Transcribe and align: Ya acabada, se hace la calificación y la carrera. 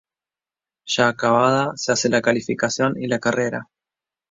Ya 0.87 1.09
acabada, 1.09 1.73
se 1.75 1.91
hace 1.91 2.09
la 2.09 2.23
calificación 2.23 2.95
y 2.99 3.05
la 3.05 3.19
carrera. 3.19 3.69